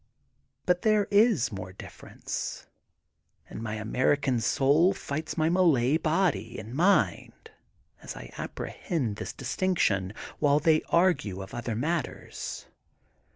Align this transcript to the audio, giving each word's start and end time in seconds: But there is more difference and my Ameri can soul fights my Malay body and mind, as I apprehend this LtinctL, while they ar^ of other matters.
But 0.65 0.81
there 0.81 1.07
is 1.11 1.51
more 1.51 1.73
difference 1.73 2.65
and 3.47 3.61
my 3.61 3.75
Ameri 3.75 4.19
can 4.19 4.39
soul 4.39 4.93
fights 4.95 5.37
my 5.37 5.47
Malay 5.47 5.97
body 5.97 6.57
and 6.57 6.73
mind, 6.73 7.51
as 8.01 8.15
I 8.15 8.33
apprehend 8.35 9.17
this 9.17 9.33
LtinctL, 9.33 10.15
while 10.39 10.59
they 10.59 10.79
ar^ 10.91 11.43
of 11.43 11.53
other 11.53 11.75
matters. 11.75 12.65